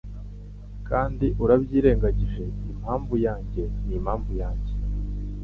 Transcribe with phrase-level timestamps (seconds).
[0.89, 4.73] Kandi urabyirengagije impamvu yanjye n'impamvu yanjye